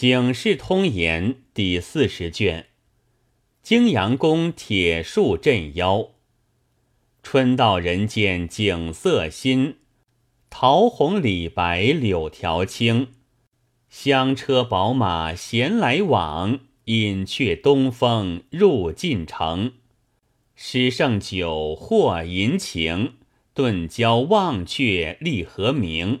[0.00, 2.68] 警世通言第四十卷，
[3.62, 6.12] 泾阳宫铁树镇妖。
[7.22, 9.76] 春到人间景色新，
[10.48, 13.08] 桃红李白柳条青。
[13.90, 19.74] 香车宝马闲来往，饮却东风入晋城。
[20.54, 23.16] 诗圣酒或吟情，
[23.52, 26.20] 顿交忘却立何名？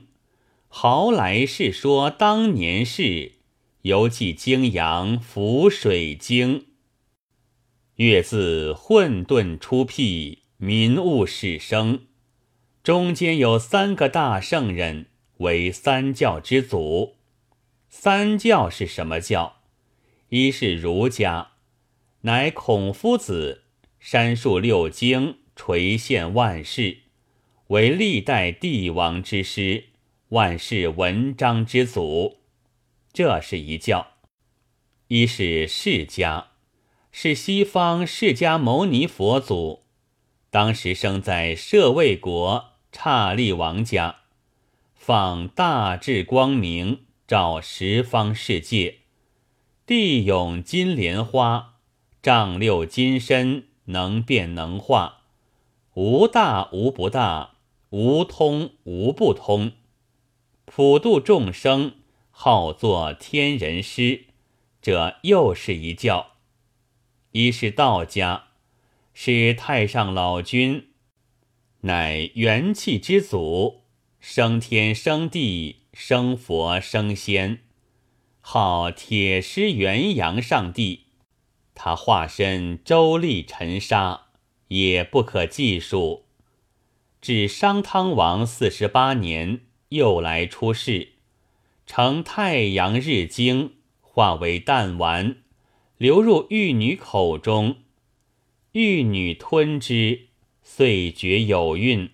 [0.68, 3.39] 豪来是说当年事。
[3.82, 6.66] 犹记泾阳浮水经，
[7.94, 12.02] 月自混沌出辟，民物始生。
[12.82, 15.06] 中间有三个大圣人，
[15.38, 17.16] 为三教之祖。
[17.88, 19.62] 三教是什么教？
[20.28, 21.52] 一是儒家，
[22.20, 23.62] 乃孔夫子
[23.98, 26.98] 删述六经，垂宪万世，
[27.68, 29.84] 为历代帝王之师，
[30.28, 32.39] 万世文章之祖。
[33.12, 34.12] 这是一教，
[35.08, 36.44] 一是释迦，
[37.10, 39.82] 是西方释迦牟尼佛祖，
[40.48, 44.20] 当时生在舍卫国刹利王家，
[44.94, 48.98] 放大智光明，照十方世界。
[49.84, 51.80] 地涌金莲花，
[52.22, 55.22] 丈六金身，能变能化，
[55.94, 57.56] 无大无不大，
[57.90, 59.72] 无通无不通，
[60.64, 61.94] 普度众生。
[62.42, 64.24] 号作天人师，
[64.80, 66.36] 这又是一教。
[67.32, 68.44] 一是道家，
[69.12, 70.86] 是太上老君，
[71.82, 73.82] 乃元气之祖，
[74.20, 77.58] 生天生地生佛生仙，
[78.40, 81.08] 号铁狮元阳上帝。
[81.74, 84.28] 他化身周立尘沙，
[84.68, 86.24] 也不可计数。
[87.20, 89.60] 至商汤王四十八年，
[89.90, 91.19] 又来出世。
[91.92, 95.38] 乘太阳日精，化为弹丸，
[95.98, 97.78] 流入玉女口中，
[98.70, 100.28] 玉女吞之，
[100.62, 102.08] 遂觉有孕。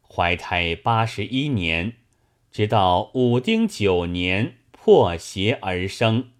[0.00, 1.98] 怀胎八十一年，
[2.50, 6.30] 直到武丁九年破邪而生。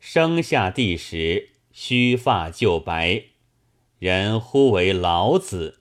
[0.00, 3.22] 生下地时，须发就白，
[3.98, 5.80] 人呼为老子。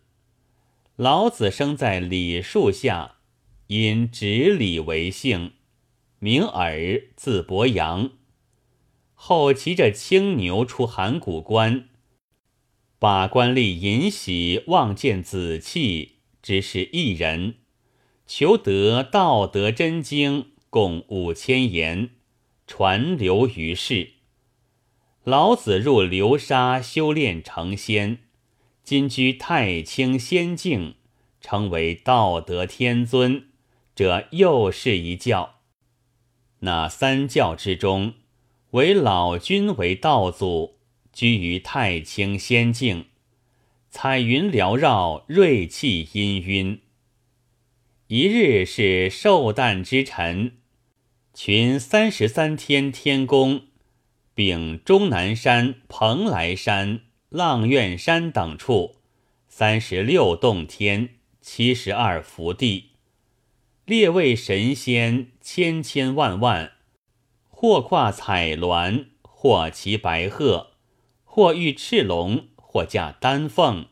[0.98, 3.20] 老子生在李树下，
[3.68, 5.54] 因执礼为姓。
[6.26, 8.10] 名耳，字伯阳。
[9.14, 11.90] 后骑着青牛出函谷关，
[12.98, 17.58] 把官吏尹喜望见子气，只是一人，
[18.26, 20.42] 求得《道德真经》，
[20.72, 22.10] 共五千言，
[22.66, 24.14] 传流于世。
[25.24, 28.22] 老子入流沙修炼成仙，
[28.84, 30.96] 今居太清仙境，
[31.40, 33.50] 成为道德天尊。
[33.94, 35.55] 这又是一教。
[36.66, 38.16] 那三教之中，
[38.72, 40.80] 唯老君为道祖，
[41.14, 43.06] 居于太清仙境，
[43.92, 46.80] 彩云缭绕，瑞气氤氲。
[48.08, 50.54] 一日是寿诞之辰，
[51.36, 53.68] 群三十三天天宫，
[54.34, 58.96] 并终南山、蓬莱山、阆苑山等处，
[59.48, 61.10] 三十六洞天，
[61.42, 62.95] 七十二福地。
[63.86, 66.72] 列位神仙千千万万，
[67.50, 70.72] 或跨彩鸾，或骑白鹤，
[71.24, 73.86] 或御赤龙，或驾丹凤，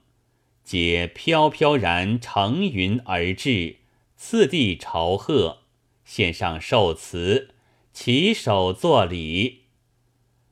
[0.64, 3.82] 皆飘飘然乘云而至，
[4.16, 5.60] 次第朝贺，
[6.04, 7.54] 献上寿词，
[7.94, 9.66] 起手作礼。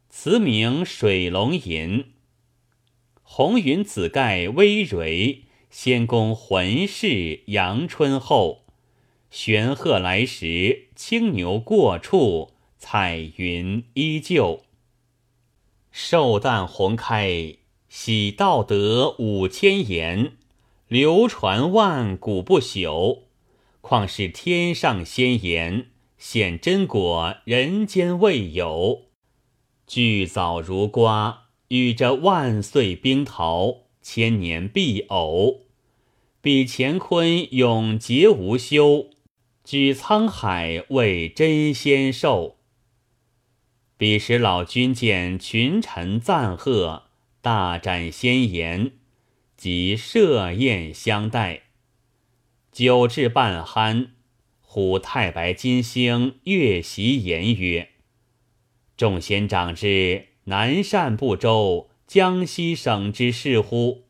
[0.08, 2.00] 词名《水龙吟》。
[3.24, 8.61] 红云紫盖微蕤，仙宫魂饰阳春后。
[9.32, 14.64] 玄鹤来时，青牛过处，彩云依旧。
[15.90, 17.56] 寿诞鸿开，
[17.88, 20.34] 喜道德五千言，
[20.90, 23.20] 流传万古不朽。
[23.80, 25.88] 况是天上仙言，
[26.18, 29.04] 显真果人间未有。
[29.88, 35.62] 巨藻如瓜，与着万岁冰桃，千年必偶。
[36.42, 39.08] 比乾坤永劫无休。
[39.64, 42.58] 举沧海为真仙寿。
[43.98, 47.04] 彼时老君见群臣赞贺，
[47.42, 48.94] 大展仙颜，
[49.56, 51.62] 即设宴相待。
[52.72, 54.10] 酒至半酣，
[54.62, 57.90] 忽太白金星月袭言曰
[58.98, 64.06] ：“众仙长之南赡部洲江西省之事乎？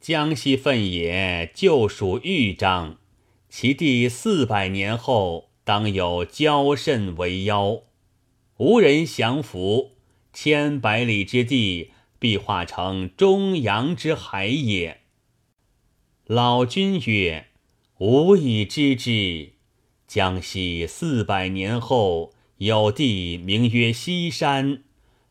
[0.00, 2.98] 江西分也，就属豫章。”
[3.56, 7.82] 其地四百年后，当有交甚为妖。
[8.56, 9.92] 无人降服，
[10.32, 15.02] 千百里之地必化成中洋之海也。”
[16.26, 17.46] 老君曰
[17.98, 19.52] ：“吾已知之。
[20.08, 24.82] 江西四百年后，有地名曰西山，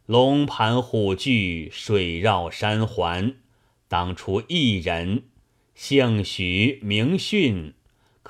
[0.05, 3.35] 龙盘虎踞，水绕山环。
[3.89, 5.23] 当初一人，
[5.75, 7.73] 姓许，名训，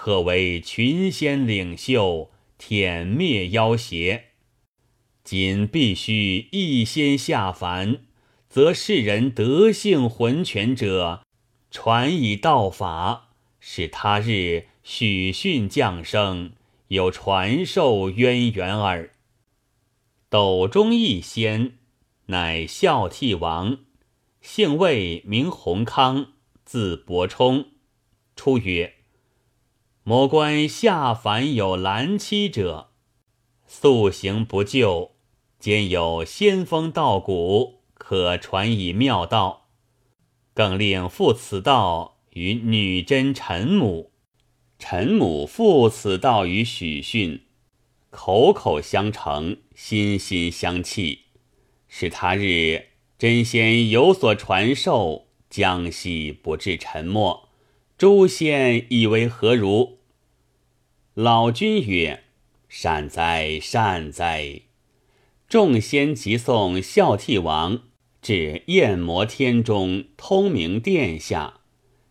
[0.03, 2.29] 可为群仙领袖，
[2.59, 4.31] 殄灭妖邪。
[5.23, 8.01] 今必须一仙下凡，
[8.49, 11.23] 则世人德性浑全者。”
[11.71, 13.29] 传以道法，
[13.61, 16.51] 使他日许逊降生，
[16.89, 19.11] 有传授渊源耳。
[20.27, 21.77] 斗中一仙，
[22.25, 23.77] 乃孝悌王，
[24.41, 26.33] 姓魏，名弘康，
[26.65, 27.67] 字伯冲。
[28.35, 28.95] 初曰
[30.05, 32.89] ：“某官下凡有兰妻者，
[33.65, 35.11] 素行不就，
[35.59, 39.69] 兼有仙风道骨，可传以妙道。”
[40.53, 44.11] 更令复此道于女真陈母，
[44.77, 47.45] 陈母复此道于许逊，
[48.09, 51.19] 口口相承，心心相契，
[51.87, 57.49] 使他日真仙有所传授，江西不至沉没。
[58.03, 59.99] 诸仙以为何如？
[61.13, 62.25] 老君曰
[62.67, 64.63] ：“善哉，善哉！”
[65.47, 67.83] 众仙即送孝悌王。
[68.21, 71.61] 至焰摩天中，通明殿下，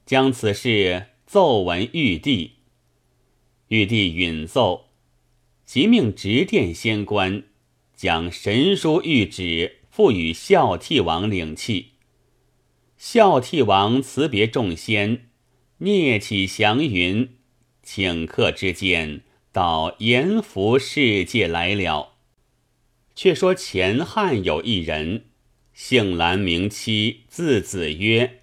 [0.06, 2.52] 将此事奏闻玉帝。
[3.68, 4.86] 玉帝允奏，
[5.66, 7.44] 即命执殿仙官
[7.94, 11.88] 将神书谕旨付与孝悌王领讫。
[12.96, 15.28] 孝悌王辞别众仙，
[15.84, 17.28] 聂起祥云，
[17.84, 22.12] 顷刻之间到阎浮世界来了。
[23.16, 25.24] 却说前汉有一人。
[25.74, 28.42] 姓兰名七，字子曰。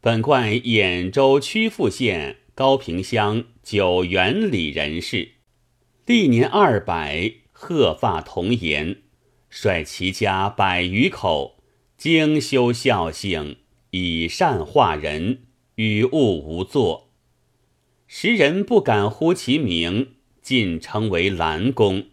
[0.00, 5.32] 本贯兖州曲阜县高平乡九原里人士，
[6.06, 9.02] 历年二百，鹤发童颜，
[9.48, 11.64] 率其家百余口，
[11.96, 13.56] 精修孝性，
[13.90, 15.46] 以善化人，
[15.80, 17.08] 与物无作。
[18.06, 20.08] 时人不敢呼其名，
[20.42, 22.04] 尽称为兰公。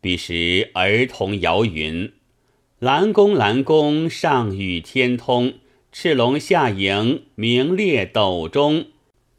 [0.00, 2.10] 彼时儿童谣云。
[2.78, 5.58] 蓝公，蓝公上与天通，
[5.92, 8.86] 赤龙下迎，名列斗中，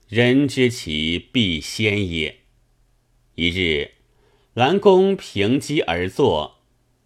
[0.08, 2.42] 人知其必仙也。
[3.34, 3.94] 一日，
[4.54, 6.60] 蓝公平机而坐，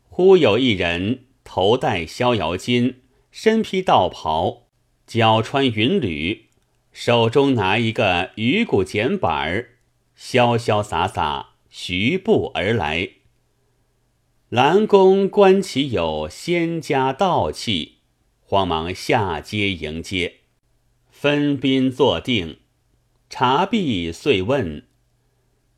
[0.10, 2.96] 忽有一人头戴逍遥巾，
[3.32, 4.69] 身披道袍，
[5.10, 6.50] 脚穿云履，
[6.92, 9.70] 手中拿一个鱼骨剪板儿，
[10.16, 13.10] 潇潇洒洒徐步而来。
[14.50, 17.96] 兰公观其有仙家道气，
[18.42, 20.42] 慌忙下阶迎接，
[21.10, 22.60] 分宾坐定，
[23.32, 24.86] 茶毕，遂问：“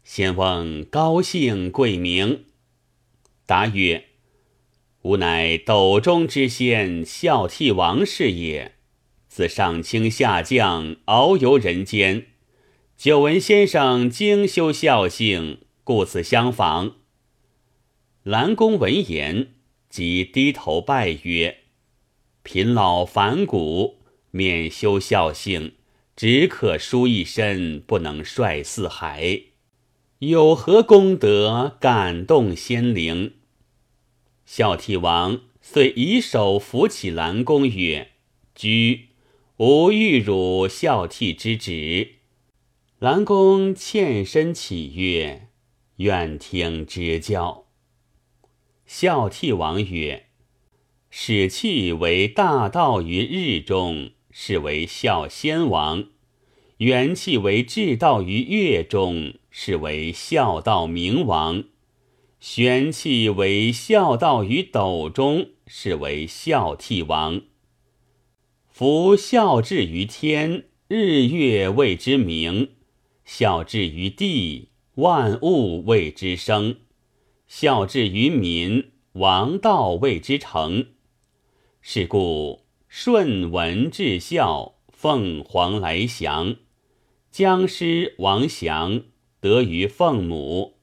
[0.03, 2.47] 仙翁高姓贵名？”
[3.47, 4.07] 答曰
[5.03, 8.75] ：“吾乃斗中之仙孝悌王氏也。
[9.31, 12.25] 自上清下降，遨游人间，
[12.97, 16.97] 久闻先生精修孝性，故此相访。”
[18.23, 19.53] 兰公闻言，
[19.89, 21.59] 即低头拜曰
[22.43, 25.75] ：“贫老反骨，免修孝性，
[26.17, 29.43] 只可书一身，不能率四海。
[30.19, 33.35] 有何功德感动仙灵？”
[34.45, 38.09] 孝悌王遂以手扶起兰公曰
[38.53, 39.07] ：“居，
[39.63, 42.15] 吾欲汝孝悌之职。”
[42.97, 45.49] 兰公欠身起曰
[45.97, 47.67] ：“愿听之教。”
[48.87, 50.25] 孝悌王曰
[51.11, 56.05] ：“使气为大道于日中，是为孝先王；
[56.77, 61.65] 元气为至道于月中，是为孝道明王；
[62.39, 67.43] 玄气为孝道于斗中，是为孝悌王。
[68.71, 72.69] 夫孝至于天，日月谓之明；
[73.25, 76.77] 孝至于地，万物谓之生。”
[77.47, 80.87] 孝至于民，王道谓之成。
[81.81, 86.55] 是故顺文至孝，凤凰来降；
[87.29, 89.03] 姜师王祥
[89.41, 90.77] 得于凤母。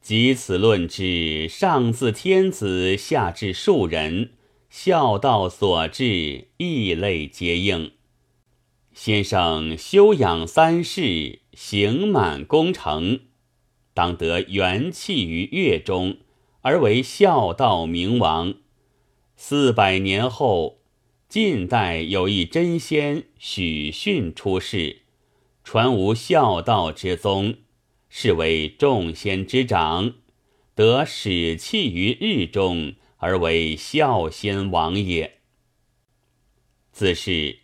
[0.00, 4.30] 及此论之，上自天子，下至庶人，
[4.74, 7.92] 孝道所至，异类皆应。
[8.94, 13.20] 先生修养三世，行满功成。
[13.92, 16.16] 当得元气于月中，
[16.62, 18.54] 而为孝道明王。
[19.36, 20.78] 四百年后，
[21.28, 25.02] 晋代有一真仙许逊出世，
[25.62, 27.56] 传无孝道之宗，
[28.08, 30.14] 是为众仙之长，
[30.74, 35.38] 得始气于日中，而为孝仙王也。
[36.90, 37.60] 自是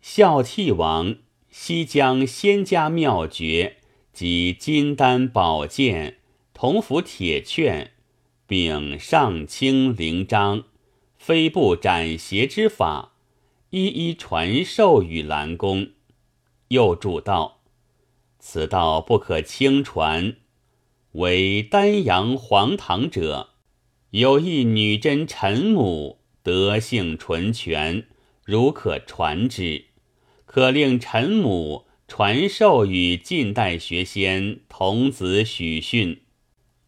[0.00, 1.16] 孝悌王
[1.50, 3.76] 西将仙家妙诀
[4.14, 6.20] 及金丹宝剑、
[6.54, 7.92] 铜符铁券，
[8.46, 10.64] 并上清灵章。
[11.18, 13.12] 飞步斩邪之法，
[13.70, 15.90] 一一传授与兰公。
[16.68, 17.60] 又主道：
[18.38, 20.36] 此道不可轻传。
[21.12, 23.50] 为丹阳黄堂者，
[24.10, 28.06] 有一女真陈母，德性纯全，
[28.44, 29.84] 如可传之，
[30.46, 36.22] 可令陈母传授与近代学仙童子许逊。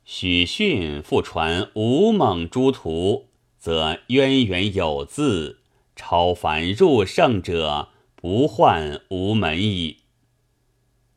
[0.04, 3.26] 许逊复传吴猛诸徒。
[3.58, 5.58] 则渊源有字，
[5.94, 9.98] 超凡入圣者不患无门矣。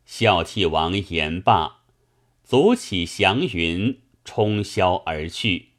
[0.06, 1.84] 孝悌王言罢，
[2.44, 5.70] 足起祥云，冲霄而去。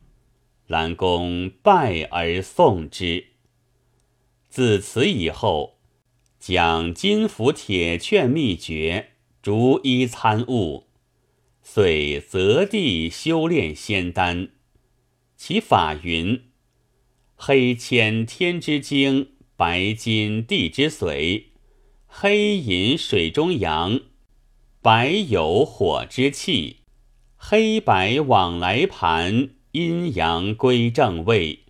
[0.66, 3.26] 兰公拜而送之。
[4.48, 5.78] 自此以后，
[6.38, 9.10] 讲金符铁券秘诀，
[9.42, 10.86] 逐一参悟，
[11.62, 14.48] 遂择地修炼仙丹。
[15.36, 16.42] 其法云。
[17.36, 21.46] 黑铅天之精，白金地之髓，
[22.06, 24.00] 黑银水中阳，
[24.80, 26.78] 白有火之气，
[27.36, 31.64] 黑白往来盘，阴阳归正位，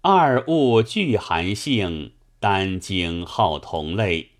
[0.00, 4.30] 二物具寒性，丹经好同类。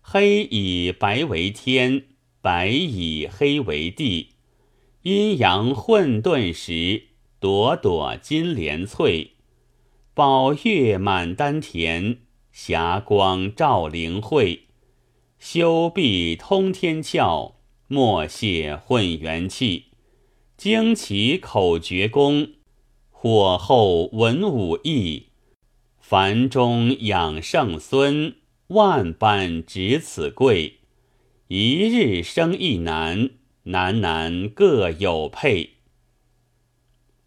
[0.00, 2.04] 黑以白为天，
[2.40, 4.28] 白以黑为地，
[5.02, 9.32] 阴阳混沌时，朵朵金莲翠。
[10.14, 12.16] 宝月满丹田，
[12.50, 14.68] 霞光照灵慧，
[15.38, 17.56] 修壁通天窍，
[17.88, 19.87] 莫泄混元气，
[20.58, 22.54] 精奇口诀功，
[23.12, 25.26] 火候文武艺，
[26.00, 28.34] 凡中养圣孙，
[28.66, 30.80] 万般值此贵，
[31.46, 33.30] 一日生一男，
[33.62, 35.74] 男男各有配。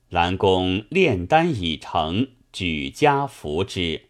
[0.10, 2.28] 兰公炼丹已成。
[2.52, 4.08] 举家扶之，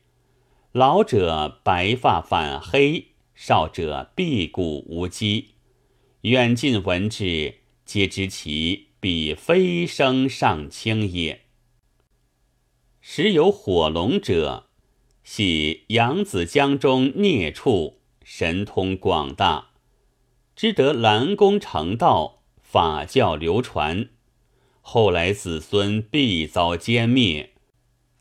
[0.71, 5.49] 老者白发反黑，少者臂骨无肌。
[6.21, 11.41] 远近闻之，皆知其彼飞升上清也。
[12.99, 14.67] 时有火龙者，
[15.23, 19.71] 系扬子江中孽畜，神通广大，
[20.55, 24.09] 知得兰公成道，法教流传，
[24.81, 27.53] 后来子孙必遭歼灭。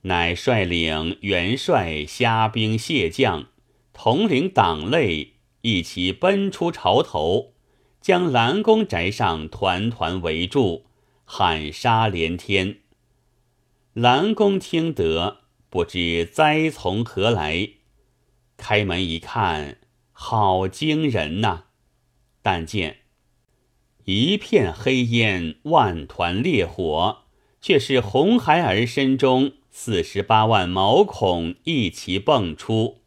[0.05, 3.49] 乃率领元帅、虾兵蟹将，
[3.93, 7.53] 统领党类，一齐奔出潮头，
[8.00, 10.87] 将兰公宅上团团围住，
[11.25, 12.78] 喊杀连天。
[13.92, 15.38] 兰公听得，
[15.69, 17.69] 不知灾从何来，
[18.57, 19.78] 开门一看，
[20.12, 21.64] 好惊人呐！
[22.40, 23.00] 但见
[24.04, 27.25] 一片黑烟，万团烈火，
[27.61, 29.52] 却是红孩儿身中。
[29.73, 33.00] 四十八万毛孔一齐迸出，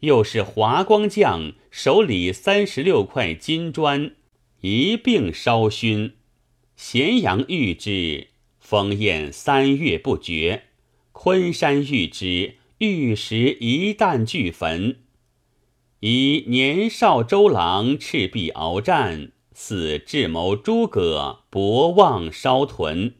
[0.00, 4.14] 又是华光将手里三十六块金砖
[4.60, 6.14] 一并烧熏，
[6.76, 8.28] 咸阳遇之，
[8.62, 10.62] 烽焰三月不绝；
[11.12, 14.96] 昆山遇之，玉石一旦俱焚。
[16.00, 23.16] 以年少周郎赤壁鏖战，似智谋诸葛博望烧屯。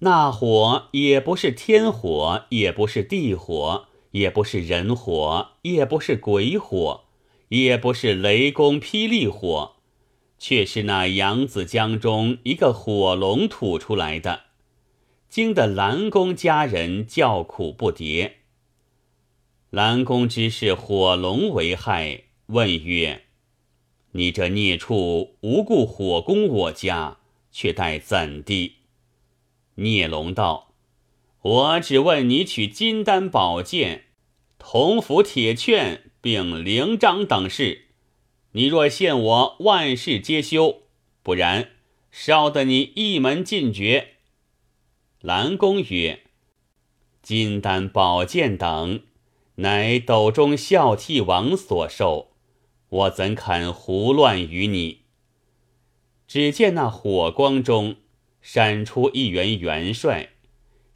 [0.00, 7.04] 那火也不是天火，也不是地火，也不是人火，也不是鬼火，
[7.48, 9.76] 也不是雷公霹雳火，
[10.38, 14.44] 却是那扬子江中一个火龙吐出来的，
[15.28, 18.32] 惊得蓝公家人叫苦不迭。
[19.70, 23.24] 蓝公知是火龙为害，问曰
[24.12, 27.18] ：“你这孽畜，无故火攻我家，
[27.50, 28.76] 却待怎地？”
[29.76, 30.65] 孽龙道
[31.46, 34.06] ：“我只问你取金丹宝剑、
[34.58, 37.82] 铜符铁券，并灵章等事。
[38.50, 40.82] 你若陷我，万事皆休；
[41.22, 41.70] 不然，
[42.10, 44.14] 烧得你一门尽绝。”
[45.22, 46.24] 蓝公曰
[47.22, 49.02] ：“金丹宝剑等，
[49.56, 52.32] 乃斗中孝悌王所授，
[52.88, 55.02] 我怎肯胡乱与你？”
[56.26, 57.98] 只见那火光中。
[58.42, 60.28] 闪出一员元帅，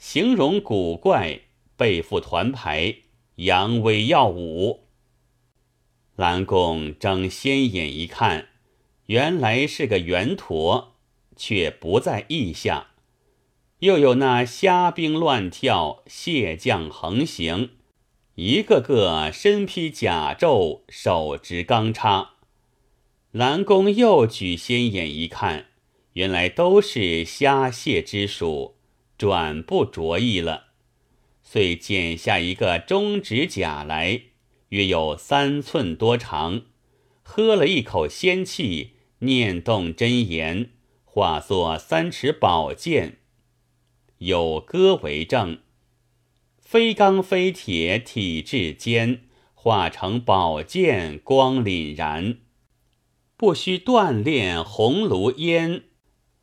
[0.00, 1.42] 形容古怪，
[1.76, 2.96] 背负团牌，
[3.34, 4.86] 扬威耀武。
[6.16, 8.48] 蓝公睁先眼一看，
[9.06, 10.96] 原来是个圆陀，
[11.36, 12.92] 却不在意下。
[13.80, 17.72] 又有那虾兵乱跳，蟹将横行，
[18.36, 22.36] 一个个身披甲胄，手执钢叉。
[23.32, 25.66] 蓝公又举先眼一看，
[26.14, 28.76] 原来都是虾蟹之属，
[29.20, 30.68] 转不着意了，
[31.42, 34.22] 遂剪下一个中指甲来，
[34.70, 36.62] 约有三寸多长，
[37.22, 40.70] 喝了一口仙气，念动真言，
[41.04, 43.18] 化作三尺宝剑。
[44.16, 45.58] 有歌为证：
[46.58, 52.38] 非钢非铁，体质坚，化成宝剑，光凛然。
[53.36, 55.82] 不须锻炼红炉烟，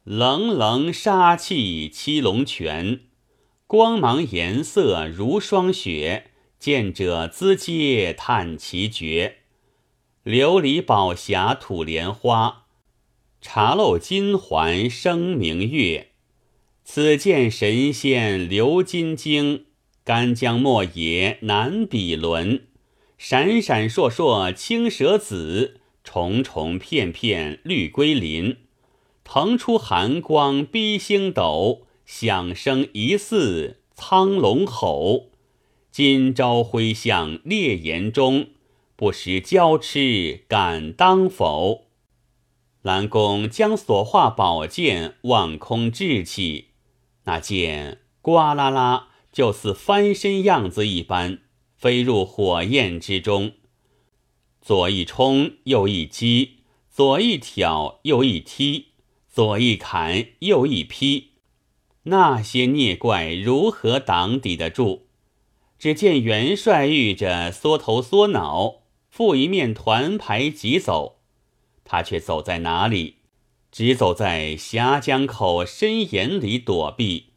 [0.10, 3.02] 冷冷杀气七龙泉，
[3.68, 9.40] 光芒颜色如霜雪，见者资嗟叹其绝。
[10.24, 12.68] 琉璃宝匣吐莲花，
[13.42, 16.12] 茶漏金环生明月。
[16.86, 19.66] 此剑神仙流金睛，
[20.06, 22.68] 干将莫邪难比伦。
[23.18, 28.60] 闪闪烁烁青蛇子，重重片片绿龟鳞。
[29.30, 35.32] 腾出寒光逼星斗，响声疑似苍龙吼。
[35.92, 38.48] 今朝挥向烈焰中，
[38.96, 41.88] 不识交痴敢当否？
[42.82, 46.70] 蓝公将所化宝剑望空掷起。
[47.26, 51.40] 那剑呱啦啦，就似翻身样子一般，
[51.76, 53.52] 飞入火焰之中。
[54.62, 58.87] 左一冲，右一击；左一挑，右一踢；
[59.38, 61.34] 左一砍，右一劈。
[62.06, 65.02] 那些孽怪如何挡抵得住？
[65.78, 68.78] 只见元帅遇着缩头缩脑，
[69.12, 71.20] 负一面团牌急走。
[71.84, 73.18] 他却走在哪里？
[73.72, 77.28] 只走在峡江口深岩里躲避，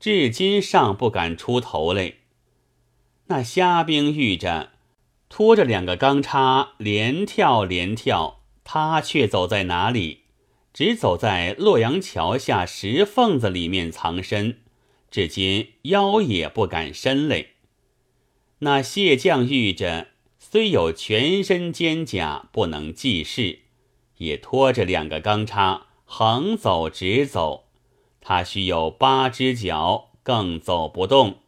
[0.00, 2.14] 至今尚不敢出头来。
[3.26, 4.70] 那虾兵遇着，
[5.28, 10.21] 拖着两个钢叉，连跳连跳，他却走在哪里？
[10.72, 14.58] 只走在洛阳桥下石缝子里面藏身，
[15.10, 17.46] 至今腰也不敢伸来。
[18.60, 20.08] 那蟹将遇着，
[20.38, 23.60] 虽有全身肩甲，不能济事。
[24.18, 27.64] 也拖着两个钢叉，横走直走，
[28.20, 31.38] 他须有八只脚，更走不动，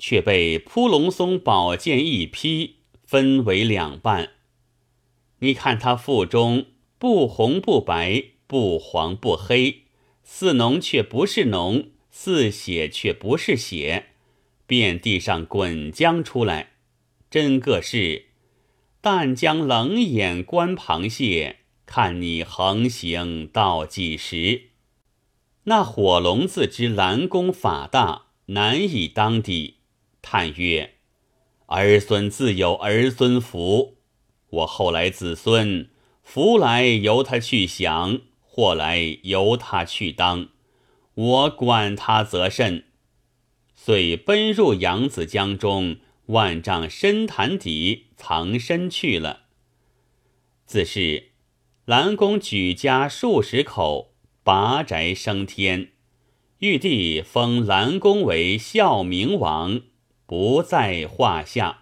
[0.00, 4.30] 却被扑龙松宝剑一劈，分为两半。
[5.38, 6.66] 你看他腹中
[6.98, 9.84] 不红不白，不黄不黑，
[10.22, 14.08] 似浓却不是浓，似血却不是血，
[14.66, 16.72] 遍地上滚浆出来，
[17.30, 18.26] 真个是
[19.00, 21.60] 但将冷眼观螃蟹。
[21.86, 24.64] 看你横行到几时？
[25.64, 29.76] 那火龙自知蓝公法大，难以当抵，
[30.20, 30.96] 叹曰
[31.68, 33.96] ：“儿孙自有儿孙福，
[34.50, 35.88] 我后来子孙
[36.22, 38.20] 福来由他去享，
[38.54, 40.50] 或来由他去当，
[41.14, 42.84] 我管他则甚。”
[43.74, 49.44] 遂奔入扬子江中万丈深潭底藏身去了。
[50.66, 51.30] 自是。
[51.84, 54.12] 蓝公举家数十口，
[54.44, 55.90] 拔宅升天，
[56.58, 59.80] 玉帝封蓝公为孝明王，
[60.26, 61.81] 不在话下。